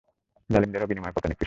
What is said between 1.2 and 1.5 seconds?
নিকৃষ্ট।